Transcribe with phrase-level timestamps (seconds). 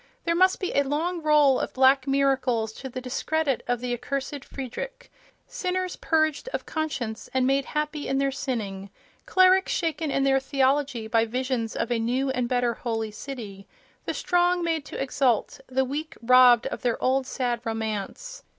[0.25, 4.43] There must be a long roll of black miracles to the discredit of the Accursed
[4.43, 8.89] Friedrich—sinners purged of conscience and made happy in their sinning,
[9.27, 13.67] clerics shaken in their theology by visions of a new and better holy city,
[14.05, 18.41] the strong made to exult, the weak robbed of their old sad romance.